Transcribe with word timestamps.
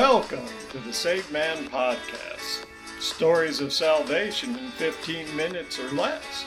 Welcome 0.00 0.46
to 0.70 0.78
the 0.78 0.94
Saved 0.94 1.30
Man 1.30 1.66
Podcast. 1.66 2.64
Stories 3.00 3.60
of 3.60 3.70
salvation 3.70 4.56
in 4.56 4.70
15 4.70 5.36
minutes 5.36 5.78
or 5.78 5.90
less. 5.90 6.46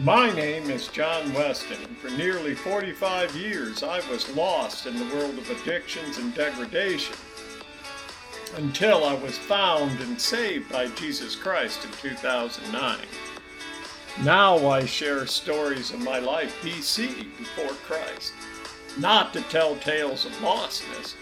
My 0.00 0.32
name 0.32 0.68
is 0.68 0.88
John 0.88 1.32
Weston, 1.32 1.80
and 1.80 1.96
for 1.98 2.10
nearly 2.10 2.56
45 2.56 3.36
years 3.36 3.84
I 3.84 4.00
was 4.10 4.34
lost 4.34 4.86
in 4.86 4.98
the 4.98 5.14
world 5.14 5.38
of 5.38 5.48
addictions 5.48 6.18
and 6.18 6.34
degradation 6.34 7.14
until 8.56 9.04
I 9.04 9.14
was 9.14 9.38
found 9.38 10.00
and 10.00 10.20
saved 10.20 10.72
by 10.72 10.88
Jesus 10.88 11.36
Christ 11.36 11.84
in 11.84 11.92
2009. 11.92 12.98
Now 14.24 14.66
I 14.66 14.86
share 14.86 15.24
stories 15.28 15.92
of 15.92 16.00
my 16.00 16.18
life 16.18 16.60
BC 16.62 17.28
before 17.38 17.76
Christ, 17.86 18.32
not 18.98 19.32
to 19.34 19.40
tell 19.42 19.76
tales 19.76 20.26
of 20.26 20.32
lostness, 20.42 21.14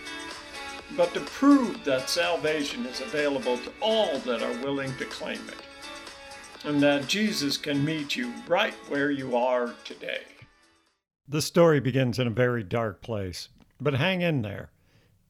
but 0.96 1.12
to 1.14 1.20
prove 1.20 1.84
that 1.84 2.08
salvation 2.08 2.86
is 2.86 3.00
available 3.00 3.58
to 3.58 3.72
all 3.80 4.18
that 4.20 4.42
are 4.42 4.62
willing 4.64 4.94
to 4.96 5.04
claim 5.04 5.40
it 5.48 5.62
and 6.64 6.82
that 6.82 7.06
Jesus 7.06 7.56
can 7.56 7.84
meet 7.84 8.16
you 8.16 8.32
right 8.46 8.74
where 8.88 9.10
you 9.10 9.36
are 9.36 9.74
today. 9.84 10.22
The 11.28 11.42
story 11.42 11.80
begins 11.80 12.18
in 12.18 12.26
a 12.26 12.30
very 12.30 12.62
dark 12.62 13.02
place, 13.02 13.48
but 13.80 13.94
hang 13.94 14.22
in 14.22 14.42
there. 14.42 14.70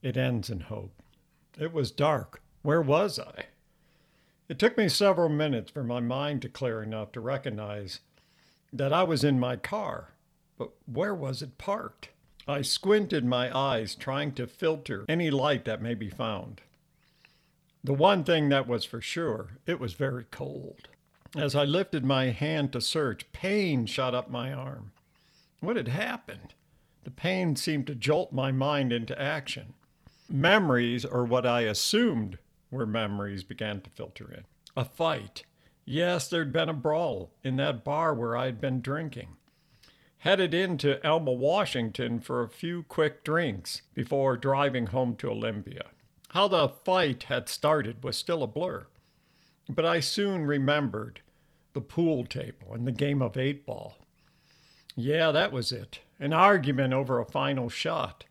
It 0.01 0.17
ends 0.17 0.49
in 0.49 0.61
hope. 0.61 1.03
It 1.59 1.73
was 1.73 1.91
dark. 1.91 2.41
Where 2.63 2.81
was 2.81 3.19
I? 3.19 3.47
It 4.49 4.59
took 4.59 4.79
me 4.79 4.89
several 4.89 5.29
minutes 5.29 5.71
for 5.71 5.85
my 5.85 6.01
mind 6.01 6.43
to 6.43 6.49
clear 6.49 6.83
enough 6.83 7.13
to 7.13 7.21
recognize 7.21 8.01
that 8.73 8.93
I 8.93 9.03
was 9.03 9.25
in 9.25 9.41
my 9.41 9.57
car, 9.57 10.15
but 10.57 10.71
where 10.87 11.15
was 11.15 11.43
it 11.43 11.59
parked? 11.59 12.11
I 12.49 12.63
squinted 12.63 13.27
my 13.27 13.55
eyes, 13.55 13.95
trying 13.95 14.33
to 14.33 14.47
filter 14.47 15.05
any 15.07 15.31
light 15.31 15.67
that 15.67 15.83
may 15.83 15.95
be 15.95 16.09
found. 16.09 16.63
The 17.85 17.93
one 17.93 18.25
thing 18.25 18.49
that 18.49 18.67
was 18.67 18.87
for 18.87 19.03
sure, 19.03 19.59
it 19.67 19.79
was 19.79 19.93
very 19.93 20.25
cold. 20.31 20.89
As 21.37 21.55
I 21.55 21.65
lifted 21.65 22.07
my 22.07 22.31
hand 22.31 22.73
to 22.73 22.81
search, 22.81 23.31
pain 23.33 23.85
shot 23.85 24.15
up 24.15 24.31
my 24.31 24.51
arm. 24.51 24.93
What 25.61 25.77
had 25.77 25.89
happened? 25.89 26.55
The 27.05 27.11
pain 27.11 27.55
seemed 27.55 27.87
to 27.89 27.95
jolt 27.95 28.33
my 28.33 28.51
mind 28.51 28.95
into 28.95 29.21
action. 29.21 29.75
Memories, 30.31 31.05
or 31.05 31.27
what 31.27 31.45
I 31.45 31.63
assumed 31.63 32.39
were 32.71 32.87
memories, 32.87 33.45
began 33.45 33.83
to 33.83 33.91
filter 33.91 34.33
in. 34.33 34.45
A 34.75 34.87
fight. 34.87 35.43
Yes, 35.85 36.29
there'd 36.29 36.53
been 36.53 36.69
a 36.71 36.75
brawl 36.75 37.31
in 37.45 37.57
that 37.57 37.85
bar 37.85 38.15
where 38.15 38.37
I'd 38.37 38.61
been 38.61 38.81
drinking. 38.81 39.37
Headed 40.23 40.53
into 40.53 41.05
Elma, 41.07 41.33
Washington 41.33 42.19
for 42.19 42.43
a 42.43 42.49
few 42.49 42.83
quick 42.83 43.23
drinks 43.23 43.83
before 43.95 44.37
driving 44.37 44.87
home 44.87 45.15
to 45.17 45.31
Olympia. 45.31 45.87
How 46.31 46.49
the 46.49 46.69
fight 46.69 47.25
had 47.25 47.49
started 47.49 48.03
was 48.03 48.17
still 48.17 48.43
a 48.43 48.49
blur. 48.49 48.87
But 49.69 49.85
I 49.85 50.01
soon 50.01 50.45
remembered 50.45 51.21
the 51.73 51.81
pool 51.81 52.25
table 52.25 52.73
and 52.73 52.87
the 52.87 52.93
game 52.93 53.23
of 53.23 53.37
eight 53.37 53.65
ball. 53.65 53.97
Yeah, 54.97 55.31
that 55.31 55.53
was 55.53 55.71
it. 55.71 56.01
An 56.19 56.33
argument 56.33 56.93
over 56.93 57.21
a 57.21 57.25
final 57.25 57.69
shot. 57.69 58.25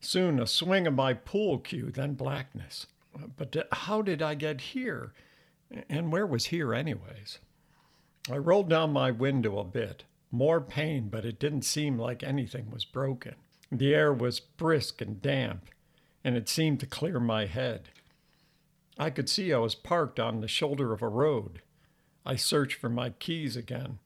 Soon 0.00 0.38
a 0.38 0.46
swing 0.46 0.86
of 0.86 0.92
my 0.92 1.14
pool 1.14 1.58
cue, 1.58 1.90
then 1.90 2.12
blackness. 2.12 2.86
But 3.36 3.56
uh, 3.56 3.62
how 3.72 4.02
did 4.02 4.20
I 4.20 4.34
get 4.34 4.60
here? 4.60 5.14
And 5.88 6.12
where 6.12 6.26
was 6.26 6.46
here, 6.46 6.74
anyways? 6.74 7.38
I 8.30 8.36
rolled 8.36 8.68
down 8.68 8.92
my 8.92 9.10
window 9.10 9.58
a 9.58 9.64
bit. 9.64 10.04
More 10.34 10.60
pain, 10.60 11.10
but 11.10 11.24
it 11.24 11.38
didn't 11.38 11.62
seem 11.62 11.96
like 11.96 12.24
anything 12.24 12.68
was 12.68 12.84
broken. 12.84 13.36
The 13.70 13.94
air 13.94 14.12
was 14.12 14.40
brisk 14.40 15.00
and 15.00 15.22
damp, 15.22 15.66
and 16.24 16.36
it 16.36 16.48
seemed 16.48 16.80
to 16.80 16.86
clear 16.86 17.20
my 17.20 17.46
head. 17.46 17.90
I 18.98 19.10
could 19.10 19.28
see 19.28 19.52
I 19.52 19.58
was 19.58 19.76
parked 19.76 20.18
on 20.18 20.40
the 20.40 20.48
shoulder 20.48 20.92
of 20.92 21.02
a 21.02 21.08
road. 21.08 21.62
I 22.26 22.34
searched 22.34 22.80
for 22.80 22.88
my 22.88 23.10
keys 23.10 23.56
again, 23.56 24.00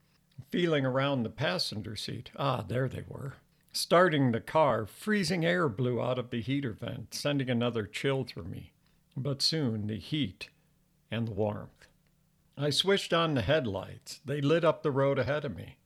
feeling 0.50 0.84
around 0.84 1.22
the 1.22 1.30
passenger 1.30 1.96
seat. 1.96 2.30
Ah, 2.36 2.60
there 2.60 2.90
they 2.90 3.04
were. 3.08 3.36
Starting 3.72 4.32
the 4.32 4.40
car, 4.42 4.84
freezing 4.84 5.46
air 5.46 5.66
blew 5.66 5.98
out 5.98 6.18
of 6.18 6.28
the 6.28 6.42
heater 6.42 6.72
vent, 6.72 7.14
sending 7.14 7.48
another 7.48 7.86
chill 7.86 8.24
through 8.24 8.44
me. 8.44 8.72
But 9.16 9.40
soon 9.40 9.86
the 9.86 9.98
heat 9.98 10.50
and 11.10 11.26
the 11.26 11.32
warmth. 11.32 11.88
I 12.58 12.68
switched 12.68 13.14
on 13.14 13.32
the 13.32 13.40
headlights. 13.40 14.20
They 14.26 14.42
lit 14.42 14.62
up 14.62 14.82
the 14.82 14.90
road 14.90 15.18
ahead 15.18 15.46
of 15.46 15.56
me. 15.56 15.77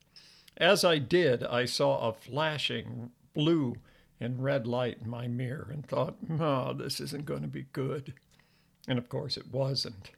As 0.57 0.85
I 0.85 0.99
did, 0.99 1.43
I 1.45 1.65
saw 1.65 2.09
a 2.09 2.13
flashing 2.13 3.11
blue 3.35 3.77
and 4.21 4.43
red 4.43 4.67
light 4.67 4.99
in 5.01 5.09
my 5.09 5.27
mirror 5.27 5.69
and 5.73 5.87
thought, 5.87 6.17
oh, 6.39 6.73
this 6.73 7.01
isn't 7.01 7.25
going 7.25 7.43
to 7.43 7.49
be 7.49 7.67
good. 7.73 8.15
And 8.87 8.99
of 8.99 9.09
course, 9.09 9.37
it 9.37 9.53
wasn't. 9.53 10.11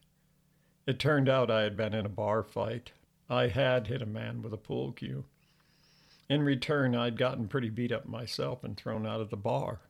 It 0.87 0.99
turned 0.99 1.29
out 1.29 1.51
I 1.51 1.63
had 1.63 1.77
been 1.77 1.95
in 1.95 2.05
a 2.05 2.11
bar 2.11 2.43
fight. 2.43 2.93
I 3.31 3.49
had 3.49 3.87
hit 3.87 4.03
a 4.03 4.07
man 4.07 4.43
with 4.43 4.53
a 4.53 4.59
pool 4.59 4.93
cue. 4.93 5.25
In 6.29 6.43
return, 6.43 6.95
I'd 6.95 7.19
gotten 7.19 7.49
pretty 7.49 7.71
beat 7.71 7.93
up 7.93 8.07
myself 8.07 8.65
and 8.65 8.77
thrown 8.77 9.07
out 9.07 9.21
of 9.21 9.31
the 9.31 9.37
bar. 9.37 9.81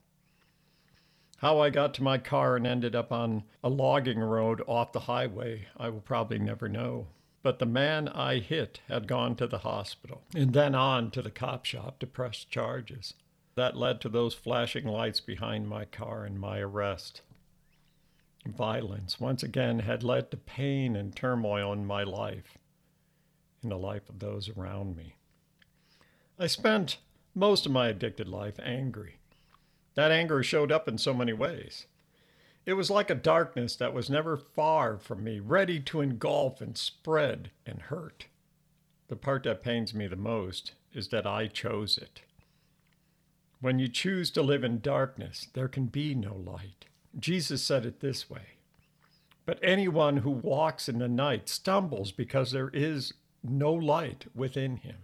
How 1.39 1.61
I 1.61 1.71
got 1.71 1.95
to 1.95 2.03
my 2.03 2.19
car 2.19 2.57
and 2.57 2.67
ended 2.67 2.95
up 2.95 3.13
on 3.13 3.45
a 3.63 3.69
logging 3.69 4.21
road 4.21 4.63
off 4.67 4.93
the 4.93 5.01
highway, 5.01 5.67
I 5.77 5.89
will 5.89 6.01
probably 6.01 6.39
never 6.39 6.69
know. 6.69 7.09
But 7.45 7.59
the 7.59 7.67
man 7.67 8.09
I 8.09 8.39
hit 8.39 8.81
had 8.89 9.07
gone 9.07 9.37
to 9.37 9.47
the 9.47 9.59
hospital 9.59 10.23
and 10.35 10.55
then 10.55 10.75
on 10.75 11.11
to 11.11 11.21
the 11.21 11.31
cop 11.31 11.67
shop 11.67 11.99
to 11.99 12.07
press 12.07 12.43
charges. 12.43 13.13
That 13.55 13.77
led 13.77 14.01
to 14.01 14.09
those 14.09 14.33
flashing 14.33 14.87
lights 14.87 15.21
behind 15.21 15.69
my 15.69 15.85
car 15.85 16.25
and 16.25 16.41
my 16.41 16.59
arrest 16.61 17.21
violence 18.47 19.21
once 19.21 19.43
again 19.43 19.81
had 19.81 20.03
led 20.03 20.31
to 20.31 20.39
pain 20.39 20.97
and 20.97 21.15
turmoil 21.15 21.71
in 21.75 21.85
my 21.85 22.03
life, 22.03 22.57
in 23.63 23.69
the 23.69 23.77
life 23.77 24.09
of 24.09 24.21
those 24.21 24.49
around 24.49 24.97
me. 24.97 25.17
I 26.39 26.47
spent 26.47 26.97
most 27.35 27.67
of 27.67 27.73
my 27.73 27.89
addicted 27.89 28.27
life 28.27 28.59
angry. 28.63 29.19
That 29.97 30.11
anger 30.11 30.43
showed 30.43 30.73
up 30.73 30.89
in 30.89 30.97
so 30.97 31.13
many 31.13 31.35
ways. 31.35 31.87
It 32.67 32.75
was 32.75 32.91
like 32.91 33.11
a 33.11 33.15
darkness 33.15 33.77
that 33.77 33.93
was 33.93 34.09
never 34.09 34.37
far 34.37 34.97
from 34.99 35.23
me, 35.23 35.39
ready 35.39 35.81
to 35.81 36.01
engulf 36.01 36.61
and 36.61 36.77
spread 36.77 37.51
and 37.67 37.83
hurt. 37.83 38.27
The 39.09 39.17
part 39.17 39.43
that 39.43 39.63
pains 39.63 39.93
me 39.93 40.07
the 40.07 40.17
most 40.17 40.73
is 40.95 41.09
that 41.09 41.27
I 41.27 41.47
chose 41.47 41.99
it. 41.99 42.23
When 43.61 43.79
you 43.79 43.89
choose 43.89 44.31
to 44.33 44.43
live 44.43 44.65
in 44.65 44.81
darkness, 44.81 45.49
there 45.53 45.69
can 45.69 45.87
be 45.87 46.15
no 46.15 46.35
light. 46.35 46.87
Jesus 47.19 47.63
said 47.63 47.85
it 47.85 48.01
this 48.01 48.31
way 48.31 48.57
But 49.45 49.59
anyone 49.63 50.19
who 50.19 50.31
walks 50.31 50.89
in 50.89 50.99
the 50.99 51.09
night 51.09 51.49
stumbles 51.49 52.13
because 52.13 52.51
there 52.51 52.71
is 52.71 53.13
no 53.43 53.73
light 53.73 54.27
within 54.35 54.79
him. 54.79 54.97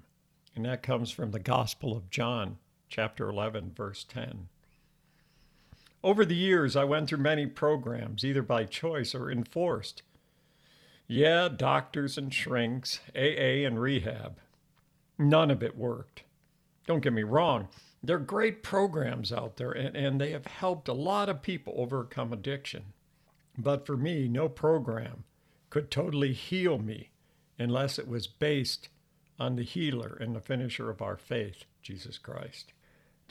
And 0.56 0.64
that 0.64 0.82
comes 0.82 1.10
from 1.10 1.30
the 1.30 1.38
Gospel 1.38 1.96
of 1.96 2.10
John, 2.10 2.58
chapter 2.88 3.28
11, 3.28 3.72
verse 3.76 4.04
10. 4.04 4.48
Over 6.02 6.24
the 6.24 6.34
years, 6.34 6.76
I 6.76 6.84
went 6.84 7.08
through 7.08 7.18
many 7.18 7.46
programs, 7.46 8.24
either 8.24 8.42
by 8.42 8.64
choice 8.64 9.14
or 9.14 9.30
enforced. 9.30 10.02
Yeah, 11.06 11.48
doctors 11.48 12.16
and 12.16 12.32
shrinks, 12.32 13.00
AA 13.14 13.66
and 13.66 13.80
rehab. 13.80 14.38
None 15.18 15.50
of 15.50 15.62
it 15.62 15.76
worked. 15.76 16.22
Don't 16.86 17.02
get 17.02 17.12
me 17.12 17.22
wrong, 17.22 17.68
there 18.02 18.16
are 18.16 18.20
great 18.20 18.62
programs 18.62 19.30
out 19.30 19.56
there, 19.56 19.72
and, 19.72 19.94
and 19.94 20.20
they 20.20 20.30
have 20.30 20.46
helped 20.46 20.88
a 20.88 20.94
lot 20.94 21.28
of 21.28 21.42
people 21.42 21.74
overcome 21.76 22.32
addiction. 22.32 22.94
But 23.58 23.84
for 23.84 23.96
me, 23.96 24.26
no 24.26 24.48
program 24.48 25.24
could 25.68 25.90
totally 25.90 26.32
heal 26.32 26.78
me 26.78 27.10
unless 27.58 27.98
it 27.98 28.08
was 28.08 28.26
based 28.26 28.88
on 29.38 29.56
the 29.56 29.62
healer 29.62 30.16
and 30.20 30.34
the 30.34 30.40
finisher 30.40 30.88
of 30.88 31.02
our 31.02 31.16
faith, 31.16 31.64
Jesus 31.82 32.16
Christ. 32.16 32.72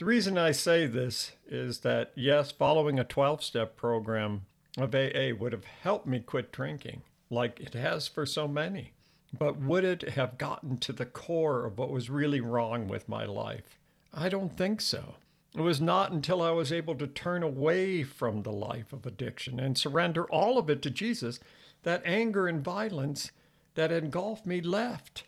The 0.00 0.06
reason 0.06 0.38
I 0.38 0.52
say 0.52 0.86
this 0.86 1.32
is 1.46 1.80
that, 1.80 2.12
yes, 2.14 2.50
following 2.50 2.98
a 2.98 3.04
12 3.04 3.44
step 3.44 3.76
program 3.76 4.46
of 4.78 4.94
AA 4.94 5.34
would 5.38 5.52
have 5.52 5.66
helped 5.66 6.06
me 6.06 6.20
quit 6.20 6.50
drinking, 6.50 7.02
like 7.28 7.60
it 7.60 7.74
has 7.74 8.08
for 8.08 8.24
so 8.24 8.48
many. 8.48 8.94
But 9.38 9.60
would 9.60 9.84
it 9.84 10.08
have 10.12 10.38
gotten 10.38 10.78
to 10.78 10.94
the 10.94 11.04
core 11.04 11.66
of 11.66 11.76
what 11.76 11.90
was 11.90 12.08
really 12.08 12.40
wrong 12.40 12.88
with 12.88 13.10
my 13.10 13.26
life? 13.26 13.78
I 14.14 14.30
don't 14.30 14.56
think 14.56 14.80
so. 14.80 15.16
It 15.54 15.60
was 15.60 15.82
not 15.82 16.12
until 16.12 16.40
I 16.40 16.52
was 16.52 16.72
able 16.72 16.94
to 16.94 17.06
turn 17.06 17.42
away 17.42 18.02
from 18.02 18.40
the 18.40 18.52
life 18.52 18.94
of 18.94 19.04
addiction 19.04 19.60
and 19.60 19.76
surrender 19.76 20.24
all 20.30 20.56
of 20.56 20.70
it 20.70 20.80
to 20.80 20.90
Jesus 20.90 21.40
that 21.82 22.00
anger 22.06 22.48
and 22.48 22.64
violence 22.64 23.32
that 23.74 23.92
engulfed 23.92 24.46
me 24.46 24.62
left. 24.62 25.24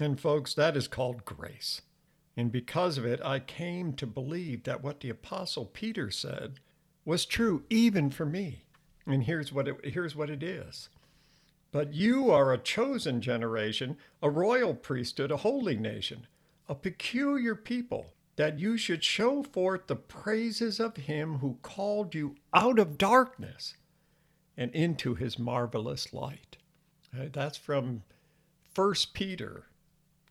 And, 0.00 0.20
folks, 0.20 0.54
that 0.54 0.76
is 0.76 0.86
called 0.86 1.24
grace. 1.24 1.82
And 2.36 2.50
because 2.50 2.98
of 2.98 3.04
it, 3.04 3.20
I 3.24 3.38
came 3.38 3.92
to 3.94 4.06
believe 4.06 4.64
that 4.64 4.82
what 4.82 5.00
the 5.00 5.10
Apostle 5.10 5.66
Peter 5.66 6.10
said 6.10 6.60
was 7.04 7.26
true 7.26 7.64
even 7.70 8.10
for 8.10 8.26
me. 8.26 8.64
And 9.06 9.24
here's 9.24 9.52
what 9.52 9.68
it, 9.68 9.76
here's 9.84 10.16
what 10.16 10.30
it 10.30 10.42
is. 10.42 10.88
But 11.70 11.92
you 11.92 12.30
are 12.30 12.52
a 12.52 12.58
chosen 12.58 13.20
generation, 13.20 13.96
a 14.22 14.30
royal 14.30 14.74
priesthood, 14.74 15.30
a 15.30 15.38
holy 15.38 15.76
nation, 15.76 16.26
a 16.68 16.74
peculiar 16.74 17.54
people, 17.54 18.12
that 18.36 18.58
you 18.58 18.76
should 18.76 19.04
show 19.04 19.42
forth 19.42 19.86
the 19.86 19.96
praises 19.96 20.80
of 20.80 20.96
him 20.96 21.38
who 21.38 21.58
called 21.62 22.14
you 22.14 22.36
out 22.52 22.78
of 22.78 22.98
darkness 22.98 23.74
and 24.56 24.72
into 24.72 25.14
his 25.14 25.38
marvelous 25.38 26.12
light. 26.12 26.56
That's 27.12 27.58
from 27.58 28.02
1 28.74 28.94
Peter 29.12 29.66